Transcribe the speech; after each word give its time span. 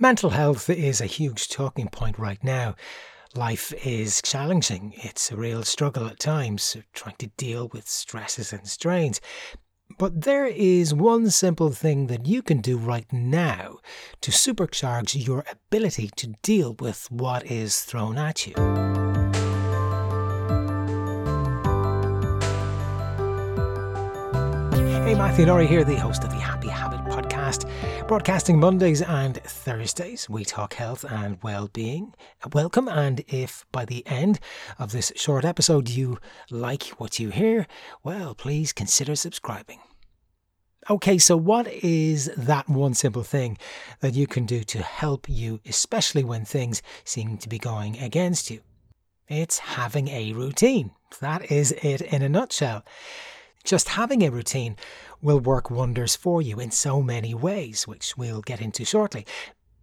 Mental 0.00 0.30
health 0.30 0.70
is 0.70 1.00
a 1.00 1.06
huge 1.06 1.48
talking 1.48 1.88
point 1.88 2.20
right 2.20 2.42
now. 2.44 2.76
Life 3.34 3.72
is 3.84 4.22
challenging. 4.22 4.94
It's 4.98 5.32
a 5.32 5.36
real 5.36 5.64
struggle 5.64 6.06
at 6.06 6.20
times, 6.20 6.76
uh, 6.78 6.82
trying 6.94 7.16
to 7.16 7.26
deal 7.36 7.68
with 7.72 7.88
stresses 7.88 8.52
and 8.52 8.64
strains. 8.68 9.20
But 9.98 10.20
there 10.22 10.46
is 10.46 10.94
one 10.94 11.30
simple 11.30 11.70
thing 11.72 12.06
that 12.06 12.26
you 12.26 12.42
can 12.42 12.60
do 12.60 12.78
right 12.78 13.12
now 13.12 13.78
to 14.20 14.30
supercharge 14.30 15.26
your 15.26 15.44
ability 15.50 16.12
to 16.14 16.34
deal 16.42 16.76
with 16.78 17.10
what 17.10 17.50
is 17.50 17.80
thrown 17.80 18.18
at 18.18 18.46
you. 18.46 18.54
Hey, 25.04 25.16
Matthew 25.16 25.46
Laurie 25.46 25.66
here, 25.66 25.82
the 25.82 25.96
host 25.96 26.22
of 26.22 26.30
the 26.30 26.36
Happy 26.36 26.68
Habit 26.68 26.97
podcast, 27.48 28.06
broadcasting 28.06 28.60
Mondays 28.60 29.00
and 29.02 29.36
Thursdays. 29.42 30.28
We 30.28 30.44
talk 30.44 30.74
health 30.74 31.04
and 31.08 31.38
well-being. 31.42 32.14
Welcome, 32.52 32.88
and 32.88 33.24
if 33.28 33.64
by 33.72 33.84
the 33.84 34.06
end 34.06 34.38
of 34.78 34.92
this 34.92 35.12
short 35.16 35.44
episode 35.44 35.88
you 35.88 36.18
like 36.50 36.84
what 36.98 37.18
you 37.18 37.30
hear, 37.30 37.66
well, 38.04 38.34
please 38.34 38.72
consider 38.72 39.16
subscribing. 39.16 39.80
Okay, 40.90 41.16
so 41.18 41.36
what 41.36 41.66
is 41.68 42.30
that 42.36 42.68
one 42.68 42.94
simple 42.94 43.22
thing 43.22 43.56
that 44.00 44.14
you 44.14 44.26
can 44.26 44.44
do 44.44 44.62
to 44.64 44.82
help 44.82 45.26
you, 45.28 45.60
especially 45.66 46.24
when 46.24 46.44
things 46.44 46.82
seem 47.04 47.38
to 47.38 47.48
be 47.48 47.58
going 47.58 47.98
against 47.98 48.50
you? 48.50 48.60
It's 49.26 49.58
having 49.58 50.08
a 50.08 50.32
routine. 50.32 50.90
That 51.20 51.50
is 51.50 51.72
it 51.72 52.02
in 52.02 52.22
a 52.22 52.28
nutshell. 52.28 52.84
Just 53.64 53.90
having 53.90 54.22
a 54.22 54.30
routine 54.30 54.76
will 55.20 55.40
work 55.40 55.70
wonders 55.70 56.16
for 56.16 56.40
you 56.40 56.60
in 56.60 56.70
so 56.70 57.02
many 57.02 57.34
ways, 57.34 57.86
which 57.86 58.16
we'll 58.16 58.42
get 58.42 58.60
into 58.60 58.84
shortly. 58.84 59.26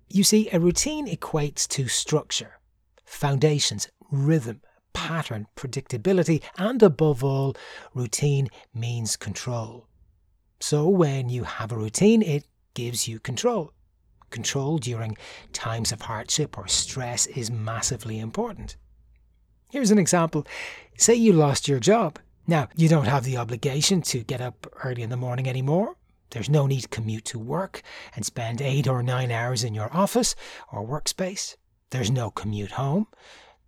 You 0.09 0.23
see, 0.23 0.49
a 0.51 0.59
routine 0.59 1.07
equates 1.07 1.67
to 1.69 1.87
structure, 1.87 2.59
foundations, 3.05 3.87
rhythm, 4.11 4.61
pattern, 4.93 5.47
predictability, 5.55 6.41
and 6.57 6.81
above 6.81 7.23
all, 7.23 7.55
routine 7.93 8.47
means 8.73 9.15
control. 9.15 9.87
So 10.59 10.87
when 10.87 11.29
you 11.29 11.43
have 11.43 11.71
a 11.71 11.77
routine, 11.77 12.21
it 12.21 12.45
gives 12.73 13.07
you 13.07 13.19
control. 13.19 13.73
Control 14.29 14.77
during 14.77 15.17
times 15.53 15.91
of 15.91 16.01
hardship 16.01 16.57
or 16.57 16.67
stress 16.67 17.25
is 17.27 17.51
massively 17.51 18.19
important. 18.19 18.77
Here's 19.69 19.91
an 19.91 19.99
example. 19.99 20.47
Say 20.97 21.15
you 21.15 21.33
lost 21.33 21.67
your 21.67 21.79
job. 21.79 22.19
Now, 22.47 22.69
you 22.75 22.87
don't 22.87 23.07
have 23.07 23.23
the 23.23 23.37
obligation 23.37 24.01
to 24.03 24.23
get 24.23 24.39
up 24.39 24.67
early 24.83 25.01
in 25.01 25.09
the 25.09 25.17
morning 25.17 25.49
anymore. 25.49 25.95
There's 26.29 26.49
no 26.49 26.67
need 26.67 26.81
to 26.81 26.87
commute 26.87 27.25
to 27.25 27.39
work 27.39 27.81
and 28.15 28.23
spend 28.23 28.61
eight 28.61 28.87
or 28.87 29.01
nine 29.01 29.31
hours 29.31 29.63
in 29.63 29.73
your 29.73 29.91
office 29.95 30.35
or 30.71 30.85
workspace. 30.85 31.55
There's 31.89 32.11
no 32.11 32.29
commute 32.29 32.71
home. 32.71 33.07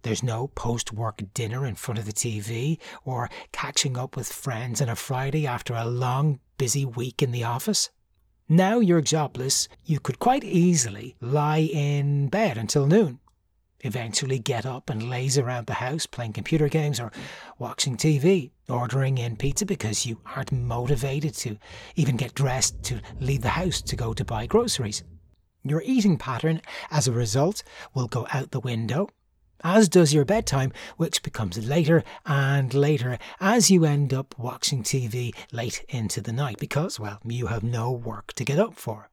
There's 0.03 0.22
no 0.22 0.50
post 0.50 0.94
work 0.94 1.22
dinner 1.33 1.66
in 1.66 1.73
front 1.73 1.98
of 1.98 2.05
the 2.05 2.14
TV 2.14 2.78
or 3.03 3.30
catching 3.52 3.98
up 3.98 4.16
with 4.16 4.31
friends 4.31 4.80
on 4.80 4.89
a 4.89 4.95
Friday 4.95 5.48
after 5.48 5.73
a 5.73 5.86
long, 5.86 6.39
busy 6.58 6.86
week 6.86 7.23
in 7.23 7.31
the 7.31 7.44
office. 7.44 7.89
Now 8.48 8.80
you're 8.80 9.02
jobless, 9.02 9.67
you 9.86 10.00
could 10.00 10.20
quite 10.20 10.44
easily 10.44 11.16
lie 11.20 11.70
in 11.73 12.28
bed 12.28 12.58
until 12.58 12.86
noon 12.86 13.20
eventually 13.81 14.39
get 14.39 14.66
up 14.66 14.89
and 14.89 15.09
laze 15.09 15.38
around 15.38 15.67
the 15.67 15.73
house 15.73 16.06
playing 16.06 16.33
computer 16.33 16.67
games 16.67 17.00
or 17.00 17.11
watching 17.59 17.97
TV, 17.97 18.52
ordering 18.70 19.17
in 19.17 19.36
pizza 19.36 19.66
because 19.66 20.06
you 20.06 20.20
aren't 20.36 20.52
motivated 20.52 21.33
to 21.36 21.58
even 21.95 22.17
get 22.17 22.33
dressed 22.33 22.81
to 22.83 23.00
leave 23.20 23.42
the 23.42 23.50
house 23.50 23.81
to 23.81 23.95
go 23.95 24.14
to 24.14 24.25
buy 24.25 24.45
groceries. 24.45 25.03
Your 25.64 25.81
eating 25.86 26.17
pattern, 26.17 26.61
as 26.92 27.08
a 27.08 27.11
result, 27.11 27.64
will 27.94 28.08
go 28.08 28.25
out 28.31 28.52
the 28.52 28.59
window, 28.59 29.09
as 29.64 29.89
does 29.89 30.14
your 30.14 30.25
bedtime, 30.25 30.72
which 30.98 31.23
becomes 31.23 31.67
later 31.67 32.03
and 32.25 32.73
later 32.73 33.17
as 33.39 33.72
you 33.72 33.86
end 33.86 34.14
up 34.14 34.37
watching 34.37 34.83
TV 34.83 35.33
late 35.52 35.83
into 35.89 36.21
the 36.21 36.32
night 36.32 36.58
because, 36.60 36.99
well, 36.99 37.20
you 37.26 37.48
have 37.48 37.64
no 37.64 37.92
work 37.92 38.33
to 38.33 38.45
get 38.45 38.60
up 38.60 38.76
for. 38.76 39.10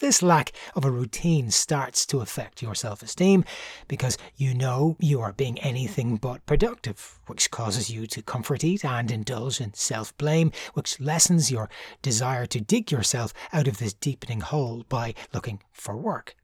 This 0.00 0.22
lack 0.22 0.52
of 0.76 0.84
a 0.84 0.92
routine 0.92 1.50
starts 1.50 2.06
to 2.06 2.20
affect 2.20 2.62
your 2.62 2.76
self 2.76 3.02
esteem 3.02 3.44
because 3.88 4.16
you 4.36 4.54
know 4.54 4.96
you 5.00 5.20
are 5.20 5.32
being 5.32 5.58
anything 5.58 6.18
but 6.18 6.46
productive, 6.46 7.18
which 7.26 7.50
causes 7.50 7.90
you 7.90 8.06
to 8.06 8.22
comfort 8.22 8.62
eat 8.62 8.84
and 8.84 9.10
indulge 9.10 9.60
in 9.60 9.74
self 9.74 10.16
blame, 10.16 10.52
which 10.74 11.00
lessens 11.00 11.50
your 11.50 11.68
desire 12.00 12.46
to 12.46 12.60
dig 12.60 12.92
yourself 12.92 13.34
out 13.52 13.66
of 13.66 13.78
this 13.78 13.92
deepening 13.92 14.40
hole 14.40 14.84
by 14.88 15.14
looking 15.34 15.60
for 15.72 15.96
work. 15.96 16.36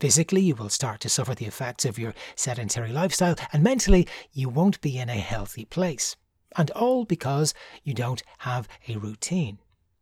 Physically, 0.00 0.40
you 0.40 0.56
will 0.56 0.68
start 0.68 0.98
to 1.02 1.08
suffer 1.08 1.36
the 1.36 1.46
effects 1.46 1.84
of 1.84 1.96
your 1.96 2.12
sedentary 2.34 2.90
lifestyle, 2.90 3.36
and 3.52 3.62
mentally, 3.62 4.08
you 4.32 4.48
won't 4.48 4.80
be 4.80 4.98
in 4.98 5.08
a 5.08 5.14
healthy 5.14 5.64
place. 5.64 6.16
And 6.56 6.72
all 6.72 7.04
because 7.04 7.54
you 7.84 7.94
don't 7.94 8.24
have 8.38 8.66
a 8.88 8.96
routine. 8.96 9.58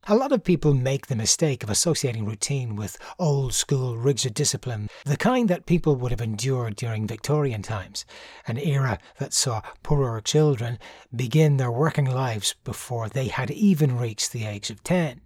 A 0.09 0.17
lot 0.17 0.33
of 0.33 0.43
people 0.43 0.75
make 0.75 1.07
the 1.07 1.15
mistake 1.15 1.63
of 1.63 1.71
associating 1.71 2.25
routine 2.25 2.75
with 2.75 2.99
old 3.21 3.55
school 3.55 3.97
rigid 3.97 4.35
discipline, 4.35 4.89
the 5.05 5.17
kind 5.17 5.49
that 5.49 5.65
people 5.65 5.95
would 5.95 6.11
have 6.11 6.21
endured 6.21 6.75
during 6.75 7.07
Victorian 7.07 7.63
times, 7.63 8.05
an 8.49 8.59
era 8.59 8.99
that 9.21 9.33
saw 9.33 9.63
poorer 9.85 10.21
children 10.21 10.81
begin 11.15 11.57
their 11.57 11.71
working 11.71 12.07
lives 12.07 12.57
before 12.65 13.09
they 13.09 13.29
had 13.29 13.53
even 13.53 13.97
reached 13.97 14.33
the 14.33 14.45
age 14.45 14.71
of 14.71 14.83
10. 14.83 15.21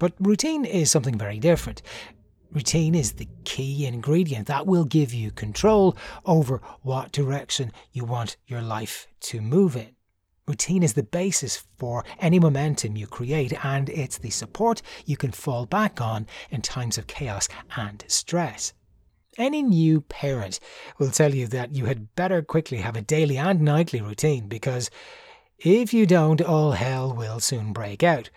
But 0.00 0.14
routine 0.18 0.64
is 0.64 0.90
something 0.90 1.16
very 1.16 1.38
different. 1.38 1.80
Routine 2.50 2.96
is 2.96 3.12
the 3.12 3.28
key 3.44 3.86
ingredient 3.86 4.48
that 4.48 4.66
will 4.66 4.84
give 4.84 5.14
you 5.14 5.30
control 5.30 5.96
over 6.26 6.60
what 6.80 7.12
direction 7.12 7.70
you 7.92 8.04
want 8.04 8.36
your 8.48 8.62
life 8.62 9.06
to 9.20 9.40
move 9.40 9.76
in. 9.76 9.94
Routine 10.52 10.82
is 10.82 10.92
the 10.92 11.02
basis 11.02 11.64
for 11.78 12.04
any 12.18 12.38
momentum 12.38 12.94
you 12.94 13.06
create, 13.06 13.54
and 13.64 13.88
it's 13.88 14.18
the 14.18 14.28
support 14.28 14.82
you 15.06 15.16
can 15.16 15.32
fall 15.32 15.64
back 15.64 15.98
on 15.98 16.26
in 16.50 16.60
times 16.60 16.98
of 16.98 17.06
chaos 17.06 17.48
and 17.74 18.04
stress. 18.06 18.74
Any 19.38 19.62
new 19.62 20.02
parent 20.02 20.60
will 20.98 21.10
tell 21.10 21.34
you 21.34 21.46
that 21.46 21.74
you 21.74 21.86
had 21.86 22.14
better 22.16 22.42
quickly 22.42 22.78
have 22.82 22.96
a 22.96 23.00
daily 23.00 23.38
and 23.38 23.62
nightly 23.62 24.02
routine 24.02 24.46
because 24.46 24.90
if 25.56 25.94
you 25.94 26.04
don't, 26.04 26.42
all 26.42 26.72
hell 26.72 27.14
will 27.14 27.40
soon 27.40 27.72
break 27.72 28.02
out. 28.02 28.28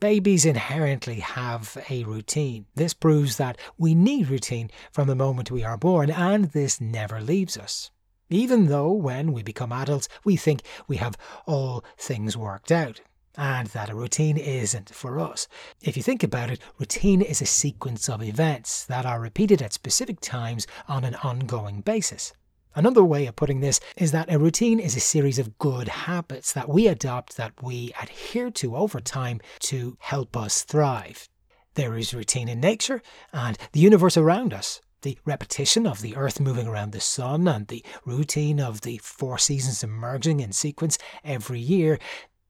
Babies 0.00 0.44
inherently 0.44 1.20
have 1.20 1.78
a 1.88 2.04
routine. 2.04 2.66
This 2.74 2.92
proves 2.92 3.38
that 3.38 3.56
we 3.78 3.94
need 3.94 4.28
routine 4.28 4.70
from 4.92 5.08
the 5.08 5.16
moment 5.16 5.50
we 5.50 5.64
are 5.64 5.78
born, 5.78 6.10
and 6.10 6.52
this 6.52 6.78
never 6.78 7.22
leaves 7.22 7.56
us 7.56 7.90
even 8.30 8.66
though 8.66 8.92
when 8.92 9.32
we 9.32 9.42
become 9.42 9.72
adults 9.72 10.08
we 10.24 10.36
think 10.36 10.62
we 10.86 10.96
have 10.96 11.16
all 11.46 11.84
things 11.96 12.36
worked 12.36 12.72
out 12.72 13.00
and 13.38 13.68
that 13.68 13.88
a 13.88 13.94
routine 13.94 14.36
isn't 14.36 14.92
for 14.92 15.20
us. 15.20 15.46
If 15.80 15.96
you 15.96 16.02
think 16.02 16.24
about 16.24 16.50
it, 16.50 16.60
routine 16.78 17.22
is 17.22 17.40
a 17.40 17.46
sequence 17.46 18.08
of 18.08 18.20
events 18.20 18.84
that 18.86 19.06
are 19.06 19.20
repeated 19.20 19.62
at 19.62 19.72
specific 19.72 20.20
times 20.20 20.66
on 20.88 21.04
an 21.04 21.14
ongoing 21.22 21.80
basis. 21.80 22.32
Another 22.74 23.02
way 23.04 23.26
of 23.26 23.36
putting 23.36 23.60
this 23.60 23.80
is 23.96 24.12
that 24.12 24.32
a 24.32 24.38
routine 24.38 24.78
is 24.80 24.96
a 24.96 25.00
series 25.00 25.38
of 25.38 25.56
good 25.58 25.88
habits 25.88 26.52
that 26.52 26.68
we 26.68 26.88
adopt 26.88 27.36
that 27.36 27.52
we 27.62 27.92
adhere 28.00 28.50
to 28.50 28.76
over 28.76 29.00
time 29.00 29.40
to 29.60 29.96
help 30.00 30.36
us 30.36 30.62
thrive. 30.64 31.28
There 31.74 31.96
is 31.96 32.12
routine 32.12 32.48
in 32.48 32.60
nature 32.60 33.02
and 33.32 33.56
the 33.72 33.80
universe 33.80 34.16
around 34.16 34.52
us. 34.52 34.80
The 35.02 35.16
repetition 35.24 35.86
of 35.86 36.02
the 36.02 36.16
Earth 36.16 36.40
moving 36.40 36.66
around 36.66 36.90
the 36.90 37.00
Sun 37.00 37.46
and 37.46 37.68
the 37.68 37.84
routine 38.04 38.58
of 38.58 38.80
the 38.80 38.98
four 38.98 39.38
seasons 39.38 39.84
emerging 39.84 40.40
in 40.40 40.50
sequence 40.50 40.98
every 41.22 41.60
year, 41.60 42.00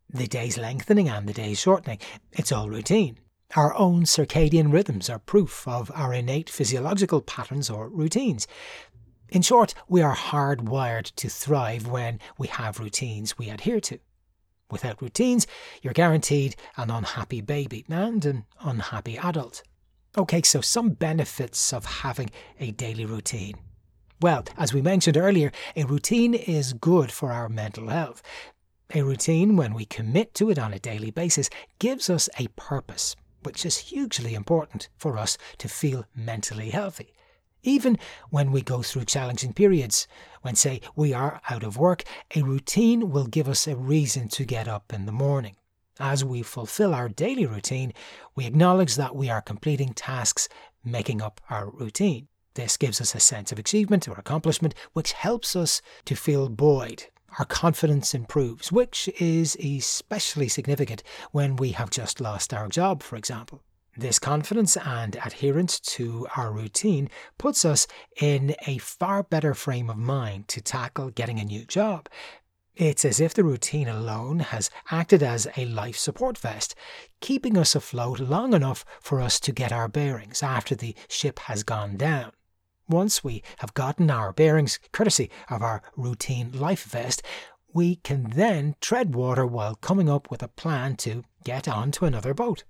the 0.09 0.27
days 0.27 0.57
lengthening 0.57 1.11
and 1.11 1.29
the 1.29 1.35
days 1.35 1.61
shortening, 1.61 1.99
it's 2.33 2.51
all 2.51 2.71
routine. 2.71 3.19
Our 3.55 3.75
own 3.75 4.05
circadian 4.05 4.73
rhythms 4.73 5.11
are 5.11 5.19
proof 5.19 5.69
of 5.69 5.91
our 5.95 6.15
innate 6.15 6.49
physiological 6.49 7.21
patterns 7.21 7.69
or 7.69 7.91
routines. 7.91 8.47
In 9.29 9.43
short, 9.43 9.75
we 9.87 10.01
are 10.01 10.17
hardwired 10.17 11.15
to 11.17 11.29
thrive 11.29 11.87
when 11.87 12.19
we 12.39 12.47
have 12.47 12.81
routines 12.81 13.37
we 13.37 13.51
adhere 13.51 13.81
to. 13.81 13.99
Without 14.71 15.03
routines, 15.03 15.47
you're 15.83 15.93
guaranteed 15.93 16.57
an 16.79 16.91
unhappy 16.91 17.43
baby 17.43 17.85
and 17.91 18.25
an 18.25 18.47
unhappy 18.61 19.19
adult. 19.19 19.63
Okay, 20.17 20.43
so 20.43 20.61
some 20.61 20.91
benefits 20.91 21.73
of 21.73 21.85
having 21.85 22.31
a 22.59 22.71
daily 22.71 23.05
routine. 23.05 23.57
Well, 24.21 24.45
as 24.57 24.73
we 24.73 24.83
mentioned 24.83 25.17
earlier, 25.17 25.53
a 25.77 25.85
routine 25.85 26.35
is 26.35 26.73
good 26.73 27.13
for 27.13 27.31
our 27.31 27.49
mental 27.49 27.89
health. 27.89 28.23
A 28.95 29.03
routine, 29.03 29.55
when 29.55 29.75
we 29.75 29.85
commit 29.85 30.35
to 30.35 30.51
it 30.51 30.59
on 30.59 30.73
a 30.73 30.79
daily 30.79 31.11
basis, 31.11 31.51
gives 31.79 32.09
us 32.09 32.29
a 32.39 32.49
purpose, 32.57 33.15
which 33.43 33.67
is 33.67 33.77
hugely 33.77 34.35
important 34.35 34.89
for 34.97 35.19
us 35.19 35.37
to 35.59 35.69
feel 35.69 36.07
mentally 36.17 36.71
healthy. 36.71 37.13
Even 37.63 37.99
when 38.31 38.51
we 38.51 38.63
go 38.63 38.83
through 38.83 39.05
challenging 39.05 39.53
periods, 39.53 40.09
when, 40.41 40.55
say, 40.55 40.81
we 40.97 41.13
are 41.13 41.43
out 41.51 41.63
of 41.63 41.77
work, 41.77 42.03
a 42.35 42.43
routine 42.43 43.11
will 43.11 43.27
give 43.27 43.49
us 43.49 43.67
a 43.67 43.77
reason 43.77 44.27
to 44.29 44.45
get 44.45 44.67
up 44.67 44.93
in 44.93 45.05
the 45.05 45.13
morning. 45.13 45.57
As 46.01 46.25
we 46.25 46.43
fulfill 46.43 46.95
our 46.95 47.09
daily 47.09 47.45
routine, 47.45 47.93
we 48.37 48.47
acknowledge 48.47 48.95
that 48.95 49.17
we 49.17 49.29
are 49.29 49.43
completing 49.43 49.95
tasks 49.95 50.49
making 50.85 51.21
up 51.21 51.41
our 51.51 51.71
routine. 51.71 52.29
This 52.55 52.77
gives 52.77 53.01
us 53.01 53.15
a 53.15 53.21
sense 53.21 53.51
of 53.51 53.59
achievement 53.59 54.09
or 54.09 54.15
accomplishment, 54.15 54.75
which 54.93 55.13
helps 55.13 55.57
us 55.57 55.83
to 56.05 56.15
feel 56.15 56.49
buoyed. 56.49 57.07
Our 57.39 57.45
confidence 57.45 58.15
improves, 58.15 58.71
which 58.71 59.09
is 59.21 59.57
especially 59.57 60.49
significant 60.49 61.03
when 61.33 61.57
we 61.57 61.73
have 61.73 61.91
just 61.91 62.21
lost 62.21 62.55
our 62.55 62.69
job, 62.69 63.03
for 63.03 63.17
example. 63.17 63.63
This 63.97 64.21
confidence 64.21 64.77
and 64.77 65.17
adherence 65.17 65.81
to 65.81 66.29
our 66.37 66.53
routine 66.53 67.11
puts 67.39 67.65
us 67.65 67.89
in 68.21 68.55
a 68.67 68.79
far 68.79 69.25
better 69.25 69.55
frame 69.55 69.91
of 69.91 69.97
mind 69.97 70.47
to 70.49 70.61
tackle 70.61 71.11
getting 71.11 71.41
a 71.41 71.45
new 71.45 71.65
job. 71.65 72.09
It's 72.79 73.05
as 73.05 73.19
if 73.19 73.35
the 73.35 73.43
routine 73.43 73.89
alone 73.89 74.39
has 74.39 74.71
acted 74.89 75.21
as 75.21 75.49
a 75.57 75.65
life 75.65 75.97
support 75.97 76.39
vest, 76.39 76.77
keeping 77.21 77.59
us 77.59 77.75
afloat 77.75 78.21
long 78.21 78.55
enough 78.55 78.85
for 79.01 79.21
us 79.21 79.41
to 79.41 79.53
get 79.53 79.73
our 79.73 79.89
bearings 79.89 80.45
after 80.45 80.77
the 80.77 80.95
ship 81.09 81.41
has 81.41 81.65
gone 81.65 81.97
down. 81.97 82.31
Once 82.89 83.25
we 83.25 83.43
have 83.57 83.75
gotten 83.75 84.13
our 84.13 84.33
bearings, 84.33 84.79
courtesy 84.93 85.29
of 85.51 85.61
our 85.61 85.83
routine 85.97 86.53
life 86.53 86.85
vest, 86.85 87.21
we 87.75 87.97
can 87.97 88.31
then 88.31 88.77
tread 88.81 89.13
water 89.13 89.45
while 89.45 89.75
coming 89.75 90.09
up 90.09 90.31
with 90.31 90.41
a 90.45 90.47
plan 90.47 90.95
to 90.99 91.25
get 91.43 91.67
onto 91.67 92.05
another 92.05 92.33
boat. 92.33 92.63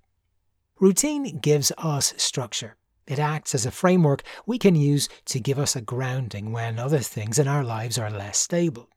Routine 0.80 1.38
gives 1.38 1.70
us 1.76 2.14
structure. 2.16 2.78
It 3.06 3.18
acts 3.18 3.54
as 3.54 3.66
a 3.66 3.70
framework 3.70 4.22
we 4.46 4.56
can 4.56 4.74
use 4.74 5.10
to 5.26 5.38
give 5.38 5.58
us 5.58 5.76
a 5.76 5.82
grounding 5.82 6.50
when 6.50 6.78
other 6.78 7.00
things 7.00 7.38
in 7.38 7.46
our 7.46 7.62
lives 7.62 7.98
are 7.98 8.10
less 8.10 8.38
stable. 8.38 8.88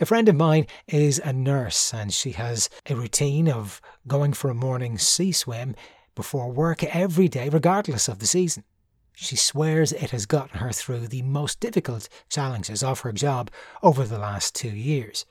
A 0.00 0.06
friend 0.06 0.28
of 0.28 0.36
mine 0.36 0.66
is 0.86 1.18
a 1.18 1.32
nurse 1.32 1.92
and 1.92 2.12
she 2.12 2.32
has 2.32 2.68
a 2.88 2.94
routine 2.94 3.48
of 3.48 3.80
going 4.06 4.32
for 4.32 4.50
a 4.50 4.54
morning 4.54 4.98
sea 4.98 5.32
swim 5.32 5.74
before 6.14 6.50
work 6.50 6.82
every 6.82 7.28
day, 7.28 7.48
regardless 7.48 8.08
of 8.08 8.18
the 8.18 8.26
season. 8.26 8.64
She 9.14 9.36
swears 9.36 9.92
it 9.92 10.10
has 10.10 10.26
gotten 10.26 10.58
her 10.58 10.72
through 10.72 11.08
the 11.08 11.22
most 11.22 11.60
difficult 11.60 12.08
challenges 12.28 12.82
of 12.82 13.00
her 13.00 13.12
job 13.12 13.50
over 13.82 14.04
the 14.04 14.18
last 14.18 14.54
two 14.54 14.68
years. 14.68 15.24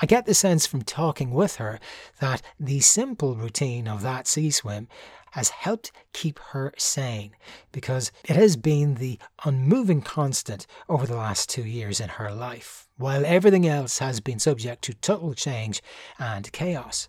I 0.00 0.06
get 0.06 0.26
the 0.26 0.34
sense 0.34 0.64
from 0.64 0.82
talking 0.82 1.32
with 1.32 1.56
her 1.56 1.80
that 2.20 2.40
the 2.60 2.78
simple 2.78 3.34
routine 3.34 3.88
of 3.88 4.02
that 4.02 4.28
sea 4.28 4.50
swim 4.50 4.86
has 5.32 5.48
helped 5.48 5.90
keep 6.12 6.38
her 6.38 6.72
sane 6.78 7.32
because 7.72 8.12
it 8.24 8.36
has 8.36 8.56
been 8.56 8.94
the 8.94 9.18
unmoving 9.44 10.02
constant 10.02 10.66
over 10.88 11.04
the 11.06 11.16
last 11.16 11.48
two 11.48 11.64
years 11.64 12.00
in 12.00 12.10
her 12.10 12.30
life, 12.30 12.88
while 12.96 13.26
everything 13.26 13.66
else 13.66 13.98
has 13.98 14.20
been 14.20 14.38
subject 14.38 14.82
to 14.82 14.94
total 14.94 15.34
change 15.34 15.82
and 16.18 16.52
chaos. 16.52 17.08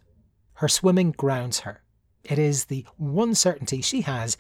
Her 0.56 0.68
swimming 0.68 1.12
grounds 1.12 1.59
her. 1.62 1.83
It 2.24 2.38
is 2.38 2.65
the 2.65 2.85
one 2.97 3.33
certainty 3.35 3.81
she 3.81 4.01
has, 4.01 4.35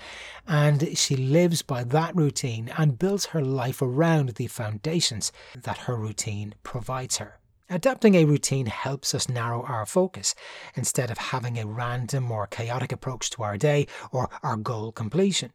and 0.47 0.97
she 0.97 1.15
lives 1.15 1.61
by 1.61 1.83
that 1.85 2.15
routine 2.15 2.71
and 2.77 2.99
builds 2.99 3.27
her 3.27 3.41
life 3.41 3.81
around 3.81 4.29
the 4.29 4.47
foundations 4.47 5.31
that 5.55 5.77
her 5.79 5.95
routine 5.95 6.55
provides 6.63 7.17
her. 7.17 7.38
Adapting 7.71 8.15
a 8.15 8.25
routine 8.25 8.65
helps 8.65 9.13
us 9.13 9.29
narrow 9.29 9.61
our 9.61 9.85
focus 9.85 10.33
instead 10.73 11.11
of 11.11 11.19
having 11.19 11.59
a 11.59 11.67
random 11.67 12.31
or 12.31 12.47
chaotic 12.47 12.91
approach 12.91 13.29
to 13.29 13.43
our 13.43 13.59
day 13.59 13.85
or 14.11 14.27
our 14.41 14.57
goal 14.57 14.91
completion. 14.91 15.53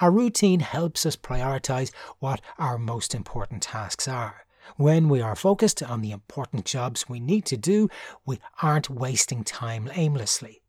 Our 0.00 0.12
routine 0.12 0.60
helps 0.60 1.04
us 1.04 1.16
prioritize 1.16 1.90
what 2.20 2.40
our 2.56 2.78
most 2.78 3.16
important 3.16 3.62
tasks 3.62 4.06
are. 4.06 4.46
When 4.76 5.08
we 5.08 5.20
are 5.20 5.34
focused 5.34 5.82
on 5.82 6.02
the 6.02 6.12
important 6.12 6.66
jobs 6.66 7.08
we 7.08 7.18
need 7.18 7.44
to 7.46 7.56
do, 7.56 7.88
we 8.24 8.38
aren't 8.62 8.88
wasting 8.88 9.42
time 9.42 9.90
aimlessly. 9.92 10.62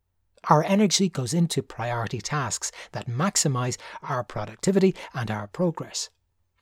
Our 0.49 0.63
energy 0.63 1.09
goes 1.09 1.31
into 1.31 1.61
priority 1.61 2.21
tasks 2.21 2.71
that 2.93 3.07
maximize 3.07 3.77
our 4.01 4.23
productivity 4.23 4.95
and 5.13 5.29
our 5.29 5.45
progress. 5.45 6.09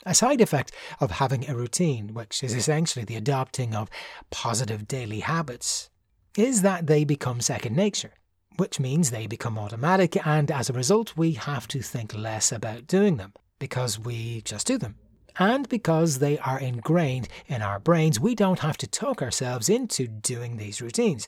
A 0.07 0.13
side 0.13 0.40
effect 0.40 0.72
of 1.00 1.10
having 1.10 1.50
a 1.50 1.56
routine, 1.56 2.13
which 2.13 2.44
is 2.44 2.54
essentially 2.54 3.04
the 3.04 3.16
adopting 3.16 3.74
of 3.74 3.90
positive 4.30 4.88
daily 4.88 5.22
habits, 5.22 5.90
is 6.38 6.62
that 6.62 6.86
they 6.86 7.04
become 7.04 7.42
second 7.42 7.75
nature, 7.75 8.13
which 8.57 8.80
means 8.80 9.10
they 9.10 9.25
become 9.25 9.57
automatic, 9.57 10.16
and 10.28 10.52
as 10.52 10.69
a 10.69 10.74
result, 10.74 11.18
we 11.18 11.31
have 11.31 11.68
to 11.69 11.81
think 11.81 12.13
less 12.13 12.52
about 12.52 12.86
doing 12.86 13.18
them 13.18 13.34
because 13.57 13.98
we 13.98 14.42
just 14.42 14.68
do 14.68 14.78
them. 14.78 14.96
And 15.40 15.68
because 15.69 16.19
they 16.19 16.38
are 16.38 16.60
ingrained 16.60 17.28
in 17.48 17.63
our 17.63 17.80
brains, 17.80 18.19
we 18.19 18.36
don't 18.36 18.60
have 18.60 18.78
to 18.78 18.88
talk 18.88 19.24
ourselves 19.24 19.69
into 19.69 20.08
doing 20.08 20.58
these 20.58 20.81
routines 20.81 21.28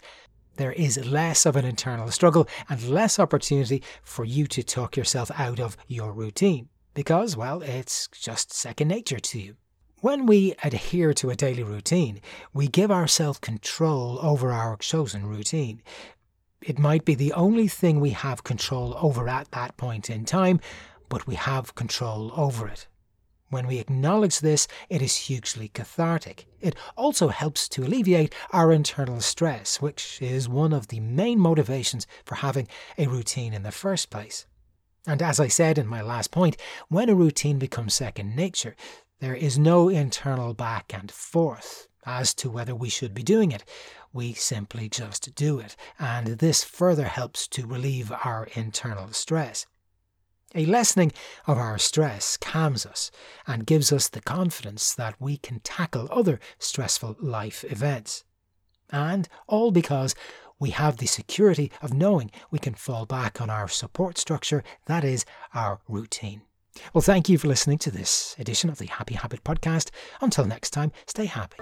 there 0.57 0.71
is 0.71 1.05
less 1.05 1.45
of 1.45 1.55
an 1.55 1.65
internal 1.65 2.09
struggle 2.09 2.47
and 2.67 2.89
less 2.89 3.19
opportunity 3.19 3.83
for 4.01 4.25
you 4.25 4.47
to 4.47 4.63
talk 4.63 4.97
yourself 4.97 5.29
out 5.37 5.59
of 5.59 5.77
your 5.87 6.11
routine 6.11 6.67
because, 6.97 7.37
well, 7.37 7.61
it's 7.61 8.07
just 8.07 8.51
second 8.51 8.87
nature 8.87 9.19
to 9.19 9.39
you. 9.39 9.55
When 10.01 10.25
we 10.25 10.55
adhere 10.63 11.13
to 11.13 11.29
a 11.29 11.35
daily 11.35 11.61
routine, 11.61 12.21
we 12.55 12.67
give 12.67 12.89
ourselves 12.89 13.37
control 13.37 14.17
over 14.19 14.51
our 14.51 14.75
chosen 14.77 15.27
routine. 15.27 15.83
It 16.59 16.79
might 16.79 17.05
be 17.05 17.13
the 17.13 17.33
only 17.33 17.67
thing 17.67 17.99
we 17.99 18.09
have 18.09 18.43
control 18.43 18.95
over 18.99 19.29
at 19.29 19.51
that 19.51 19.77
point 19.77 20.09
in 20.09 20.25
time, 20.25 20.59
but 21.07 21.27
we 21.27 21.35
have 21.35 21.75
control 21.75 22.31
over 22.35 22.67
it. 22.67 22.87
When 23.51 23.67
we 23.67 23.77
acknowledge 23.77 24.39
this, 24.39 24.67
it 24.89 25.03
is 25.03 25.27
hugely 25.27 25.67
cathartic. 25.67 26.47
It 26.61 26.75
also 26.95 27.27
helps 27.27 27.69
to 27.69 27.83
alleviate 27.83 28.33
our 28.51 28.71
internal 28.71 29.21
stress, 29.21 29.79
which 29.79 30.19
is 30.19 30.49
one 30.49 30.73
of 30.73 30.87
the 30.87 30.99
main 30.99 31.37
motivations 31.37 32.07
for 32.25 32.33
having 32.33 32.67
a 32.97 33.05
routine 33.05 33.53
in 33.53 33.61
the 33.61 33.71
first 33.71 34.09
place. 34.09 34.47
And 35.07 35.21
as 35.21 35.39
I 35.39 35.47
said 35.47 35.77
in 35.77 35.87
my 35.87 36.01
last 36.01 36.31
point, 36.31 36.57
when 36.89 37.07
a 37.07 37.15
routine 37.15 37.57
becomes 37.57 37.93
second 37.93 38.35
nature, 38.35 38.75
there 39.21 39.33
is 39.33 39.57
no 39.57 39.87
internal 39.87 40.53
back 40.53 40.93
and 40.93 41.09
forth 41.09 41.87
as 42.05 42.33
to 42.35 42.49
whether 42.49 42.75
we 42.75 42.89
should 42.89 43.13
be 43.13 43.23
doing 43.23 43.51
it. 43.51 43.63
We 44.11 44.33
simply 44.33 44.89
just 44.89 45.33
do 45.33 45.59
it, 45.59 45.77
and 45.97 46.27
this 46.27 46.63
further 46.63 47.05
helps 47.05 47.47
to 47.49 47.65
relieve 47.65 48.11
our 48.11 48.49
internal 48.53 49.13
stress. 49.13 49.65
A 50.53 50.65
lessening 50.65 51.13
of 51.45 51.57
our 51.57 51.77
stress 51.77 52.35
calms 52.35 52.85
us 52.85 53.09
and 53.45 53.65
gives 53.65 53.93
us 53.93 54.09
the 54.09 54.21
confidence 54.21 54.93
that 54.93 55.19
we 55.21 55.37
can 55.37 55.61
tackle 55.61 56.07
other 56.11 56.39
stressful 56.59 57.15
life 57.19 57.63
events. 57.69 58.23
And 58.89 59.27
all 59.47 59.71
because 59.71 60.15
we 60.59 60.71
have 60.71 60.97
the 60.97 61.05
security 61.05 61.71
of 61.81 61.93
knowing 61.93 62.31
we 62.51 62.59
can 62.59 62.73
fall 62.73 63.05
back 63.05 63.39
on 63.41 63.49
our 63.49 63.67
support 63.67 64.17
structure, 64.17 64.63
that 64.85 65.03
is, 65.03 65.25
our 65.53 65.79
routine. 65.87 66.41
Well, 66.93 67.01
thank 67.01 67.27
you 67.29 67.37
for 67.37 67.47
listening 67.47 67.79
to 67.79 67.91
this 67.91 68.35
edition 68.37 68.69
of 68.69 68.77
the 68.77 68.85
Happy 68.87 69.15
Habit 69.15 69.43
Podcast. 69.43 69.89
Until 70.21 70.45
next 70.45 70.71
time, 70.71 70.91
stay 71.07 71.25
happy. 71.25 71.57